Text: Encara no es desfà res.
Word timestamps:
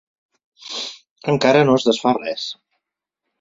Encara 1.33 1.61
no 1.67 1.75
es 1.81 1.85
desfà 1.91 2.15
res. 2.17 2.47